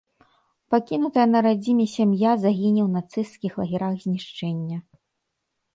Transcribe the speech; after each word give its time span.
Пакінутая 0.75 1.25
на 1.33 1.39
радзіме 1.47 1.85
сям'я 1.97 2.31
загіне 2.47 2.81
ў 2.87 2.89
нацысцкіх 2.95 3.51
лагерах 3.63 3.93
знішчэння. 4.07 4.77